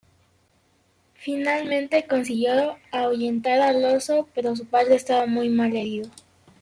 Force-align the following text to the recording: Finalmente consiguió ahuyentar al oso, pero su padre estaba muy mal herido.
Finalmente 1.13 2.07
consiguió 2.07 2.79
ahuyentar 2.91 3.61
al 3.61 3.85
oso, 3.85 4.27
pero 4.33 4.55
su 4.55 4.65
padre 4.65 4.95
estaba 4.95 5.27
muy 5.27 5.47
mal 5.49 5.75
herido. 5.75 6.09